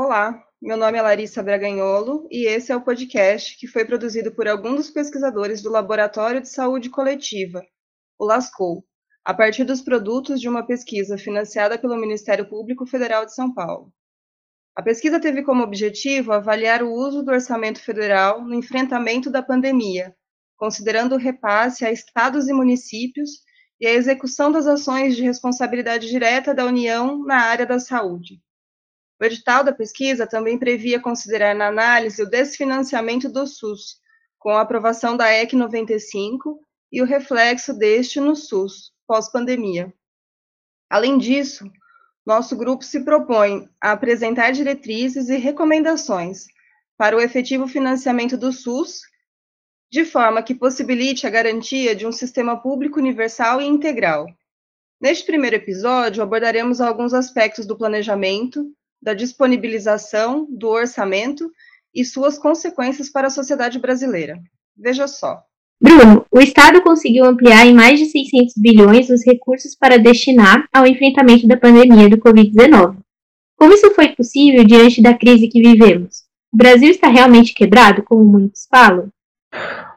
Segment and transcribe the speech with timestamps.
[0.00, 4.46] Olá, meu nome é Larissa Braganholo e esse é o podcast que foi produzido por
[4.46, 7.64] alguns dos pesquisadores do Laboratório de Saúde Coletiva,
[8.16, 8.84] o LASCOL,
[9.24, 13.92] a partir dos produtos de uma pesquisa financiada pelo Ministério Público Federal de São Paulo.
[14.76, 20.14] A pesquisa teve como objetivo avaliar o uso do orçamento federal no enfrentamento da pandemia,
[20.56, 23.30] considerando o repasse a estados e municípios
[23.80, 28.40] e a execução das ações de responsabilidade direta da União na área da saúde.
[29.20, 34.00] O edital da pesquisa também previa considerar na análise o desfinanciamento do SUS,
[34.38, 36.60] com a aprovação da EC 95
[36.92, 39.92] e o reflexo deste no SUS, pós-pandemia.
[40.88, 41.70] Além disso,
[42.24, 46.46] nosso grupo se propõe a apresentar diretrizes e recomendações
[46.96, 49.00] para o efetivo financiamento do SUS,
[49.90, 54.26] de forma que possibilite a garantia de um sistema público universal e integral.
[55.00, 58.70] Neste primeiro episódio, abordaremos alguns aspectos do planejamento,
[59.00, 61.50] da disponibilização do orçamento
[61.94, 64.38] e suas consequências para a sociedade brasileira.
[64.76, 65.42] Veja só.
[65.80, 70.86] Bruno, o Estado conseguiu ampliar em mais de 600 bilhões os recursos para destinar ao
[70.86, 72.96] enfrentamento da pandemia do Covid-19.
[73.56, 76.24] Como isso foi possível diante da crise que vivemos?
[76.52, 79.08] O Brasil está realmente quebrado, como muitos falam?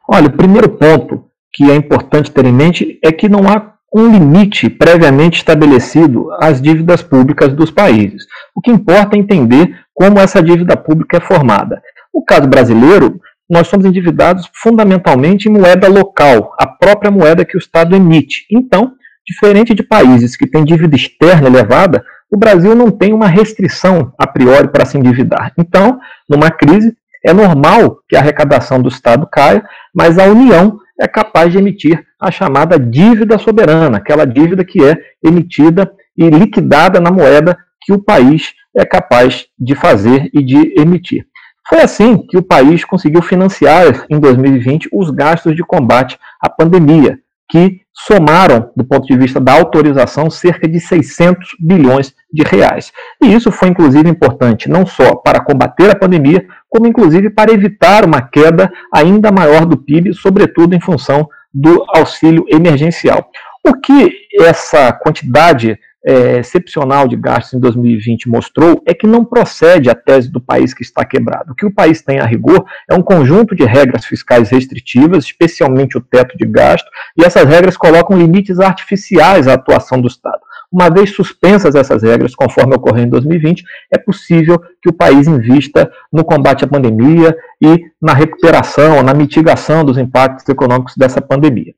[0.07, 4.09] Olha, o primeiro ponto que é importante ter em mente é que não há um
[4.09, 8.25] limite previamente estabelecido às dívidas públicas dos países.
[8.55, 11.81] O que importa é entender como essa dívida pública é formada.
[12.13, 13.19] No caso brasileiro,
[13.49, 18.45] nós somos endividados fundamentalmente em moeda local, a própria moeda que o Estado emite.
[18.49, 18.93] Então,
[19.27, 24.25] diferente de países que têm dívida externa elevada, o Brasil não tem uma restrição a
[24.25, 25.51] priori para se endividar.
[25.57, 31.07] Então, numa crise, é normal que a arrecadação do Estado caia, mas a União é
[31.07, 37.09] capaz de emitir a chamada dívida soberana, aquela dívida que é emitida e liquidada na
[37.09, 41.25] moeda que o país é capaz de fazer e de emitir.
[41.67, 47.17] Foi assim que o país conseguiu financiar em 2020 os gastos de combate à pandemia,
[47.51, 52.93] que somaram, do ponto de vista da autorização, cerca de 600 bilhões de reais.
[53.21, 58.05] E isso foi, inclusive, importante não só para combater a pandemia, como, inclusive, para evitar
[58.05, 63.29] uma queda ainda maior do PIB, sobretudo em função do auxílio emergencial.
[63.67, 69.89] O que essa quantidade é, excepcional de gastos em 2020 mostrou é que não procede
[69.89, 71.51] a tese do país que está quebrado.
[71.51, 75.97] O que o país tem a rigor é um conjunto de regras fiscais restritivas, especialmente
[75.97, 80.39] o teto de gasto, e essas regras colocam limites artificiais à atuação do Estado.
[80.71, 85.91] Uma vez suspensas essas regras, conforme ocorreu em 2020, é possível que o país invista
[86.11, 91.73] no combate à pandemia e na recuperação, na mitigação dos impactos econômicos dessa pandemia.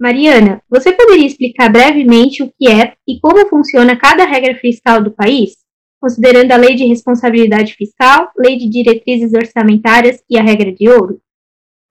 [0.00, 5.10] Mariana, você poderia explicar brevemente o que é e como funciona cada regra fiscal do
[5.10, 5.50] país,
[6.00, 11.20] considerando a Lei de Responsabilidade Fiscal, Lei de Diretrizes Orçamentárias e a Regra de Ouro?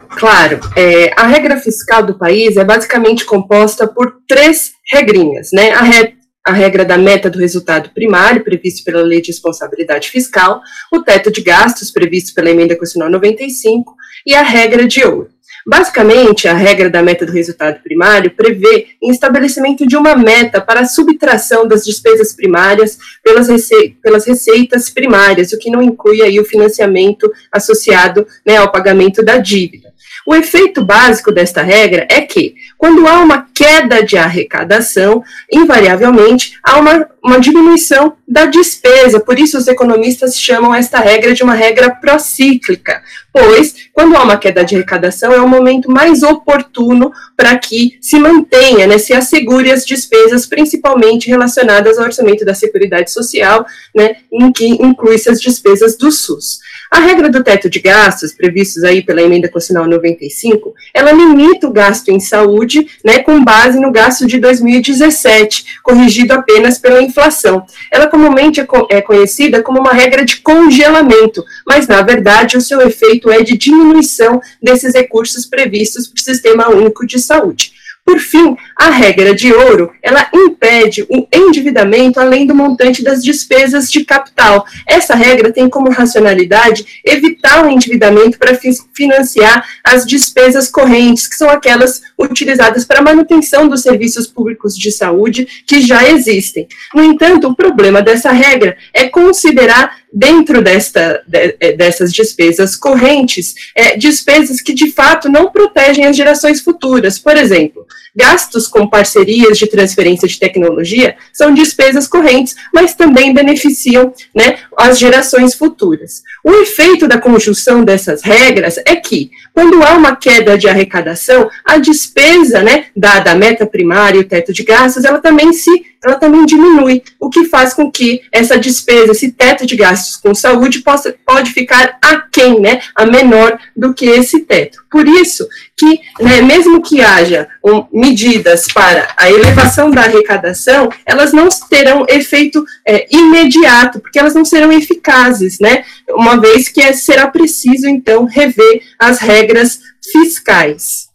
[0.09, 5.69] Claro, é, a regra fiscal do país é basicamente composta por três regrinhas, né?
[5.73, 10.61] A, re, a regra da meta do resultado primário, previsto pela Lei de Responsabilidade Fiscal,
[10.91, 13.93] o teto de gastos, previsto pela Emenda Constitucional 95,
[14.25, 15.29] e a regra de ouro.
[15.69, 20.79] Basicamente, a regra da meta do resultado primário prevê o estabelecimento de uma meta para
[20.79, 26.39] a subtração das despesas primárias pelas, rece pelas receitas primárias, o que não inclui aí
[26.39, 29.93] o financiamento associado né, ao pagamento da dívida.
[30.25, 36.79] O efeito básico desta regra é que, quando há uma queda de arrecadação, invariavelmente há
[36.79, 39.19] uma, uma diminuição da despesa.
[39.19, 43.01] Por isso, os economistas chamam esta regra de uma regra procíclica,
[43.31, 48.17] pois, quando há uma queda de arrecadação, é o momento mais oportuno para que se
[48.19, 54.51] mantenha, né, se assegure as despesas, principalmente relacionadas ao orçamento da Seguridade Social, né, em
[54.51, 56.59] que inclui-se as despesas do SUS.
[56.91, 61.71] A regra do teto de gastos, previstos aí pela emenda constitucional 95, ela limita o
[61.71, 67.63] gasto em saúde, né, com base no gasto de 2017, corrigido apenas pela inflação.
[67.91, 72.81] Ela comumente é, é conhecida como uma regra de congelamento, mas na verdade o seu
[72.81, 77.73] efeito é de diminuição desses recursos previstos para o Sistema Único de Saúde.
[78.09, 83.91] Por fim, a regra de ouro, ela impede o endividamento além do montante das despesas
[83.91, 84.65] de capital.
[84.87, 88.59] Essa regra tem como racionalidade evitar o endividamento para
[88.95, 94.91] financiar as despesas correntes, que são aquelas utilizadas para a manutenção dos serviços públicos de
[94.91, 96.67] saúde que já existem.
[96.95, 103.53] No entanto, o problema dessa regra é considerar dentro desta, de, é, dessas despesas correntes,
[103.75, 107.19] é, despesas que de fato não protegem as gerações futuras.
[107.19, 107.85] Por exemplo,
[108.15, 114.97] Gastos com parcerias de transferência de tecnologia são despesas correntes, mas também beneficiam né, as
[114.97, 116.23] gerações futuras.
[116.43, 121.77] O efeito da conjunção dessas regras é que, quando há uma queda de arrecadação, a
[121.77, 126.15] despesa, né, dada a meta primária e o teto de gastos, ela também se ela
[126.15, 130.79] também diminui, o que faz com que essa despesa, esse teto de gastos com saúde
[130.79, 134.83] possa, pode ficar aquém, né, a menor do que esse teto.
[134.89, 135.47] Por isso
[135.77, 142.05] que, né, mesmo que haja um, medidas para a elevação da arrecadação, elas não terão
[142.07, 147.87] efeito é, imediato, porque elas não serão eficazes, né, uma vez que é, será preciso,
[147.87, 149.79] então, rever as regras
[150.11, 151.08] fiscais.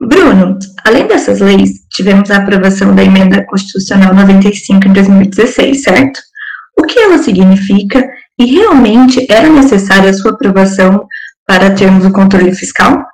[0.00, 6.20] Bruno, além dessas leis, tivemos a aprovação da Emenda Constitucional 95 em 2016, certo?
[6.78, 8.08] O que ela significa
[8.38, 11.06] e realmente era necessária a sua aprovação
[11.46, 13.04] para termos o controle fiscal?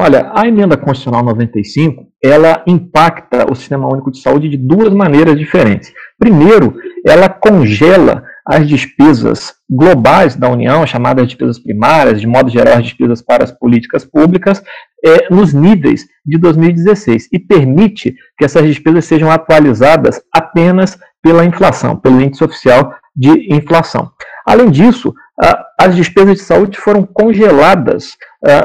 [0.00, 5.36] Olha, a Emenda Constitucional 95, ela impacta o Sistema Único de Saúde de duas maneiras
[5.36, 5.92] diferentes.
[6.18, 12.84] Primeiro, ela congela as despesas globais da União, chamadas despesas primárias, de modo geral, as
[12.84, 14.62] despesas para as políticas públicas,
[15.04, 21.96] é, nos níveis de 2016 e permite que essas despesas sejam atualizadas apenas pela inflação,
[21.96, 24.10] pelo índice oficial de inflação.
[24.46, 25.12] Além disso,
[25.78, 28.16] as despesas de saúde foram congeladas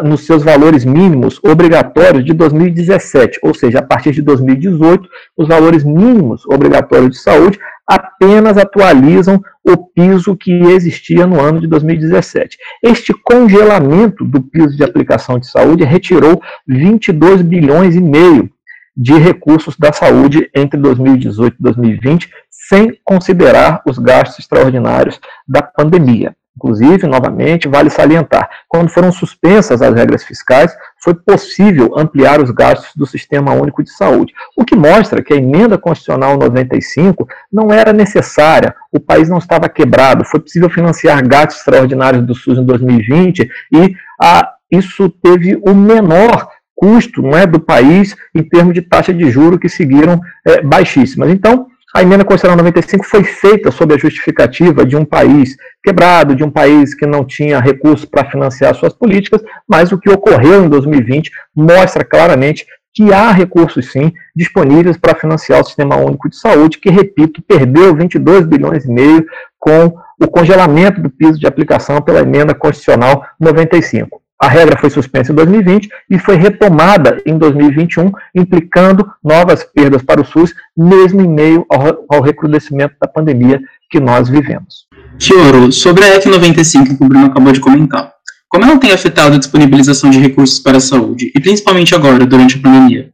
[0.04, 5.84] nos seus valores mínimos obrigatórios de 2017, ou seja, a partir de 2018, os valores
[5.84, 12.58] mínimos obrigatórios de saúde apenas atualizam o piso que existia no ano de 2017.
[12.82, 18.50] Este congelamento do piso de aplicação de saúde retirou 22 bilhões e meio
[18.96, 26.36] de recursos da saúde entre 2018 e 2020, sem considerar os gastos extraordinários da pandemia.
[26.56, 30.72] Inclusive, novamente, vale salientar, quando foram suspensas as regras fiscais,
[31.04, 35.38] foi possível ampliar os gastos do Sistema Único de Saúde, o que mostra que a
[35.38, 41.58] emenda constitucional 95 não era necessária, o país não estava quebrado, foi possível financiar gastos
[41.58, 47.60] extraordinários do SUS em 2020 e a, isso teve o menor custo não é, do
[47.60, 51.30] país em termos de taxa de juro que seguiram é, baixíssimas.
[51.30, 56.44] Então, a emenda constitucional 95 foi feita sob a justificativa de um país quebrado, de
[56.44, 60.70] um país que não tinha recursos para financiar suas políticas, mas o que ocorreu em
[60.70, 66.80] 2020 mostra claramente que há recursos sim disponíveis para financiar o Sistema Único de Saúde,
[66.80, 69.26] que, repito, perdeu 22 bilhões e meio
[69.60, 74.23] com o congelamento do piso de aplicação pela emenda constitucional 95.
[74.42, 80.22] A regra foi suspensa em 2020 e foi retomada em 2021, implicando novas perdas para
[80.22, 84.88] o SUS, mesmo em meio ao, ao recrudescimento da pandemia que nós vivemos.
[85.20, 88.12] Fioro, sobre a F95 que o Bruno acabou de comentar,
[88.50, 92.58] como ela tem afetado a disponibilização de recursos para a saúde, e principalmente agora, durante
[92.58, 93.12] a pandemia?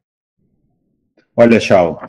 [1.35, 2.01] Olha, Chau,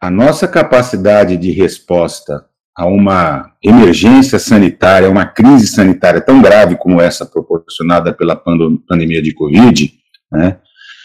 [0.00, 2.44] a nossa capacidade de resposta
[2.76, 9.32] a uma emergência sanitária, uma crise sanitária tão grave como essa proporcionada pela pandemia de
[9.32, 10.58] Covid, está né,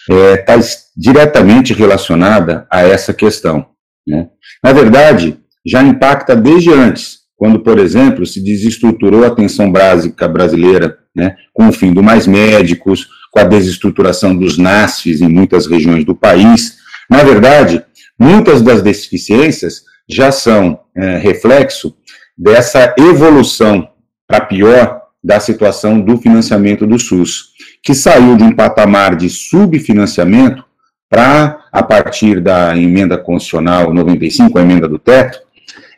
[0.09, 0.59] é, tá
[0.97, 3.67] diretamente relacionada a essa questão.
[4.07, 4.27] Né.
[4.63, 10.97] Na verdade, já impacta desde antes, quando, por exemplo, se desestruturou a atenção básica brasileira,
[11.15, 16.03] né, com o fim do mais médicos, com a desestruturação dos NASFs em muitas regiões
[16.03, 16.77] do país.
[17.09, 17.83] Na verdade,
[18.19, 21.95] muitas das deficiências já são é, reflexo
[22.37, 23.89] dessa evolução
[24.27, 27.49] para pior da situação do financiamento do SUS,
[27.83, 30.63] que saiu de um patamar de subfinanciamento
[31.09, 35.39] para, a partir da emenda constitucional 95, a emenda do teto,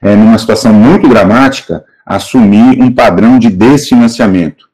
[0.02, 4.68] é, numa situação muito dramática, assumir um padrão de desfinanciamento.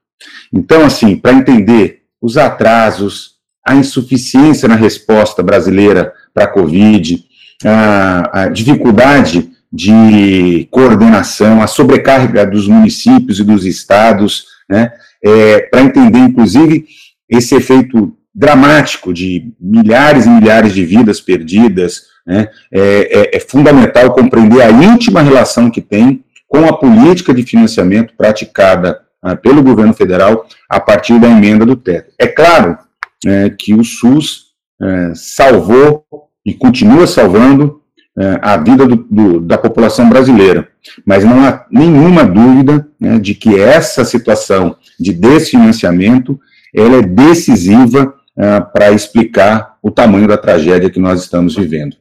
[0.53, 3.35] Então, assim, para entender os atrasos,
[3.65, 7.26] a insuficiência na resposta brasileira para a Covid,
[7.65, 14.91] a, a dificuldade de coordenação, a sobrecarga dos municípios e dos estados, né,
[15.23, 16.85] é, para entender, inclusive,
[17.29, 24.13] esse efeito dramático de milhares e milhares de vidas perdidas, né, é, é, é fundamental
[24.13, 29.93] compreender a íntima relação que tem com a política de financiamento praticada ah, pelo governo
[29.93, 32.13] federal a partir da emenda do teto.
[32.17, 32.77] É claro
[33.25, 34.45] é, que o SUS
[34.81, 36.05] é, salvou
[36.47, 37.81] e continua salvando
[38.17, 40.69] é, a vida do, do, da população brasileira.
[41.05, 46.39] Mas não há nenhuma dúvida né, de que essa situação de desfinanciamento
[46.73, 51.97] ela é decisiva é, para explicar o tamanho da tragédia que nós estamos vivendo.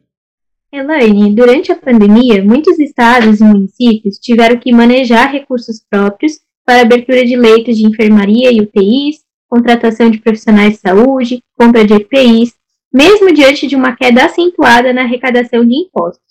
[0.73, 7.25] Elaine, durante a pandemia, muitos estados e municípios tiveram que manejar recursos próprios para abertura
[7.25, 12.55] de leitos de enfermaria e UTIs, contratação de profissionais de saúde, compra de EPIs,
[12.97, 16.25] mesmo diante de uma queda acentuada na arrecadação de impostos.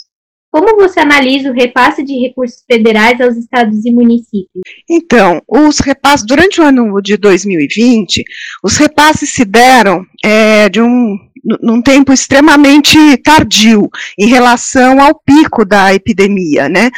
[0.51, 4.63] Como você analisa o repasse de recursos federais aos estados e municípios?
[4.89, 8.23] Então, os repasses, durante o ano de 2020,
[8.63, 11.19] os repasses se deram é, de um,
[11.61, 16.89] num tempo extremamente tardio em relação ao pico da epidemia, né?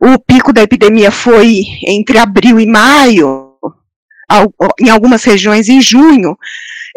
[0.00, 3.52] O pico da epidemia foi entre abril e maio,
[4.80, 6.36] em algumas regiões em junho,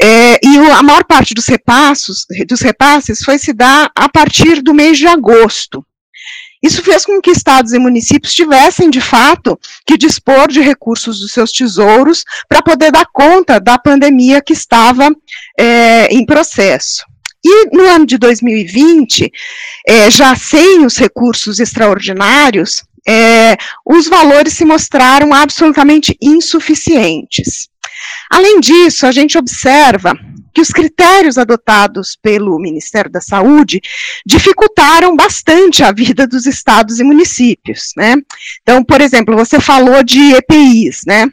[0.01, 4.73] é, e a maior parte dos repassos, dos repasses foi se dar a partir do
[4.73, 5.85] mês de agosto.
[6.61, 11.31] Isso fez com que estados e municípios tivessem, de fato, que dispor de recursos dos
[11.31, 15.09] seus tesouros para poder dar conta da pandemia que estava
[15.57, 17.05] é, em processo.
[17.45, 19.31] E no ano de 2020,
[19.87, 27.69] é, já sem os recursos extraordinários, é, os valores se mostraram absolutamente insuficientes.
[28.29, 30.13] Além disso, a gente observa
[30.53, 33.79] que os critérios adotados pelo Ministério da Saúde
[34.25, 38.15] dificultaram bastante a vida dos estados e municípios, né?
[38.63, 41.27] Então, por exemplo, você falou de EPIs, né?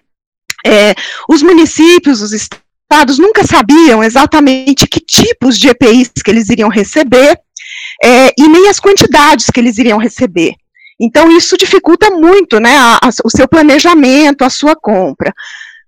[0.66, 0.94] É,
[1.28, 7.38] os municípios, os estados nunca sabiam exatamente que tipos de EPIs que eles iriam receber
[8.02, 10.54] é, e nem as quantidades que eles iriam receber.
[11.00, 15.33] Então, isso dificulta muito né, a, a, o seu planejamento, a sua compra.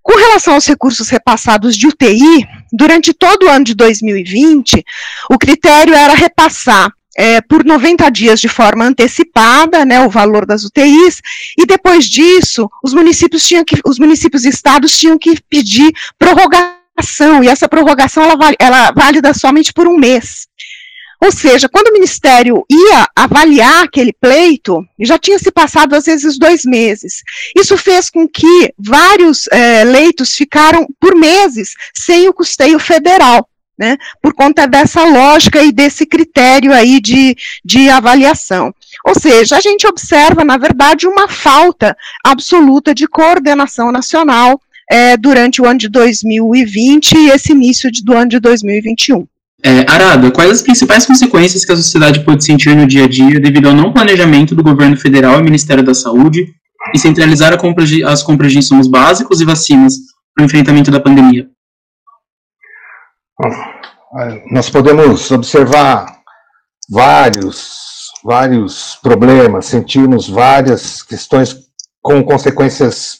[0.07, 4.81] Com relação aos recursos repassados de UTI, durante todo o ano de 2020,
[5.29, 10.63] o critério era repassar é, por 90 dias de forma antecipada, né, o valor das
[10.63, 11.21] UTIs,
[11.57, 17.43] e depois disso, os municípios tinham que, os municípios e estados tinham que pedir prorrogação,
[17.43, 20.47] e essa prorrogação ela, ela válida somente por um mês.
[21.23, 26.37] Ou seja, quando o Ministério ia avaliar aquele pleito, já tinha se passado às vezes
[26.37, 27.23] dois meses.
[27.55, 33.47] Isso fez com que vários é, leitos ficaram por meses sem o custeio federal.
[33.79, 38.73] Né, por conta dessa lógica e desse critério aí de, de avaliação.
[39.05, 44.59] Ou seja, a gente observa, na verdade, uma falta absoluta de coordenação nacional
[44.89, 49.27] é, durante o ano de 2020 e esse início de, do ano de 2021.
[49.67, 53.37] É, Arada, quais as principais consequências que a sociedade pode sentir no dia a dia
[53.37, 56.53] devido ao não planejamento do governo federal e Ministério da Saúde
[56.95, 59.95] e centralizar compra de, as compras de insumos básicos e vacinas
[60.33, 61.49] para o enfrentamento da pandemia?
[64.49, 66.17] Nós podemos observar
[66.89, 71.57] vários, vários problemas, sentirmos várias questões
[72.01, 73.19] com consequências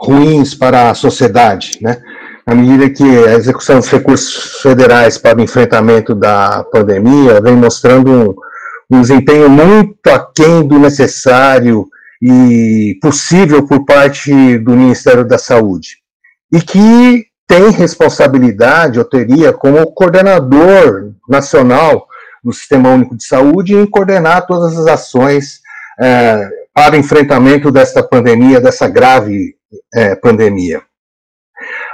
[0.00, 2.00] ruins para a sociedade, né?
[2.46, 8.10] À medida que a execução dos recursos federais para o enfrentamento da pandemia vem mostrando
[8.10, 8.34] um,
[8.90, 11.86] um desempenho muito aquém do necessário
[12.20, 15.98] e possível por parte do Ministério da Saúde.
[16.52, 22.06] E que tem responsabilidade, ou teria, como coordenador nacional
[22.44, 25.60] do Sistema Único de Saúde, em coordenar todas as ações
[26.00, 29.56] é, para enfrentamento desta pandemia, dessa grave
[29.94, 30.82] é, pandemia.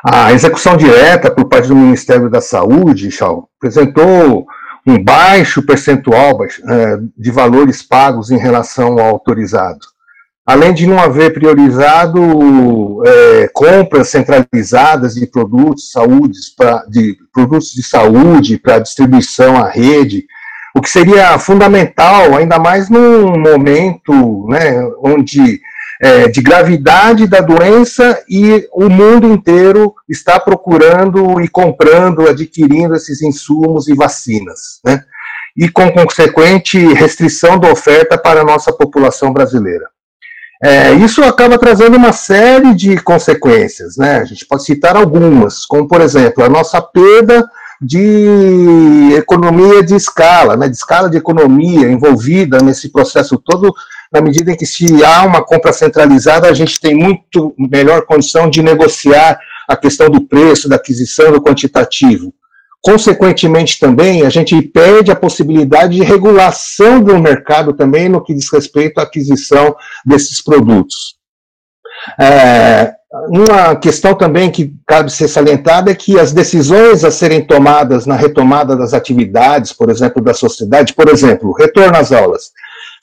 [0.09, 4.47] A execução direta por parte do Ministério da Saúde, Chau, apresentou
[4.87, 9.81] um baixo percentual é, de valores pagos em relação ao autorizado.
[10.47, 17.83] Além de não haver priorizado é, compras centralizadas de produtos, saúdes pra, de produtos de
[17.83, 20.25] saúde para distribuição à rede,
[20.73, 25.61] o que seria fundamental, ainda mais num momento né, onde
[26.01, 33.23] é, de gravidade da doença e o mundo inteiro está procurando e comprando, adquirindo esses
[33.23, 35.03] insumos e vacinas, né?
[35.57, 39.87] E com consequente restrição da oferta para a nossa população brasileira.
[40.63, 44.19] É, isso acaba trazendo uma série de consequências, né?
[44.19, 47.47] A gente pode citar algumas, como por exemplo a nossa perda
[47.81, 53.75] de economia de escala, né, de escala de economia envolvida nesse processo todo
[54.17, 58.49] na medida em que se há uma compra centralizada, a gente tem muito melhor condição
[58.49, 62.33] de negociar a questão do preço, da aquisição, do quantitativo.
[62.81, 68.51] Consequentemente, também, a gente perde a possibilidade de regulação do mercado também no que diz
[68.51, 71.17] respeito à aquisição desses produtos.
[72.19, 72.95] É,
[73.29, 78.15] uma questão também que cabe ser salientada é que as decisões a serem tomadas na
[78.15, 82.53] retomada das atividades, por exemplo, da sociedade, por exemplo, retorno às aulas,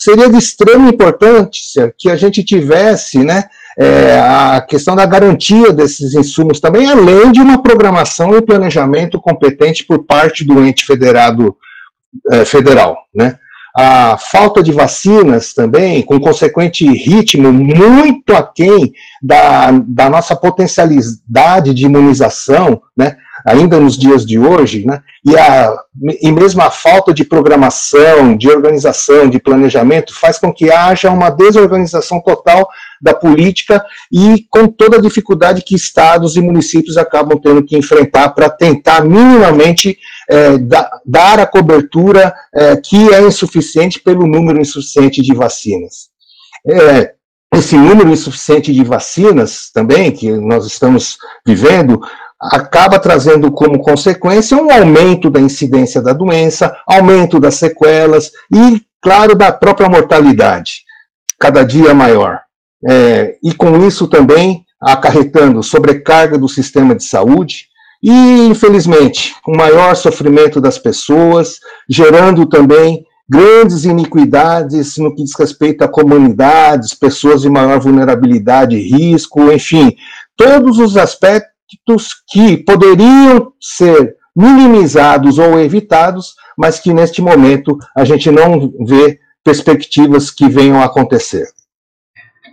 [0.04, 3.46] seria de extrema importância que a gente tivesse, né,
[3.80, 9.86] é, a questão da garantia desses insumos também, além de uma programação e planejamento competente
[9.86, 11.56] por parte do ente federado
[12.32, 13.38] é, federal, né.
[13.76, 21.86] A falta de vacinas também, com consequente ritmo muito aquém da, da nossa potencialidade de
[21.86, 25.76] imunização, né, ainda nos dias de hoje, né, e, a,
[26.22, 31.30] e mesmo a falta de programação, de organização, de planejamento, faz com que haja uma
[31.30, 32.68] desorganização total
[33.02, 38.30] da política e com toda a dificuldade que estados e municípios acabam tendo que enfrentar
[38.30, 39.98] para tentar minimamente
[40.30, 46.14] é, da, dar a cobertura é, que é insuficiente pelo número insuficiente de vacinas.
[46.66, 47.14] É,
[47.54, 52.02] esse número insuficiente de vacinas também, que nós estamos vivendo,
[52.52, 59.36] acaba trazendo como consequência um aumento da incidência da doença, aumento das sequelas e, claro,
[59.36, 60.84] da própria mortalidade,
[61.40, 62.42] cada dia maior.
[62.86, 67.68] É, e com isso também acarretando sobrecarga do sistema de saúde
[68.02, 71.60] e, infelizmente, um maior sofrimento das pessoas,
[71.90, 78.82] gerando também grandes iniquidades no que diz respeito a comunidades, pessoas de maior vulnerabilidade e
[78.82, 79.96] risco, enfim,
[80.36, 81.53] todos os aspectos
[82.30, 90.32] que poderiam ser minimizados ou evitados, mas que neste momento a gente não vê perspectivas
[90.32, 91.46] que venham a acontecer.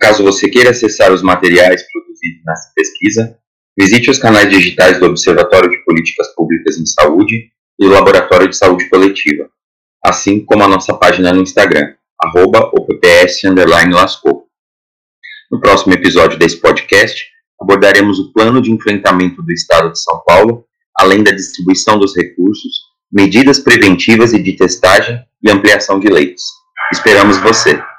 [0.00, 3.38] Caso você queira acessar os materiais produzidos nessa pesquisa,
[3.78, 8.56] visite os canais digitais do Observatório de Políticas Públicas em Saúde e do Laboratório de
[8.56, 9.50] Saúde Coletiva
[10.04, 12.70] assim como a nossa página no Instagram, arroba
[13.92, 14.46] lascou.
[15.50, 17.29] No próximo episódio desse podcast,
[17.60, 20.64] abordaremos o plano de enfrentamento do Estado de São Paulo,
[20.98, 26.42] além da distribuição dos recursos, medidas preventivas e de testagem e ampliação de leitos.
[26.92, 27.89] Esperamos você!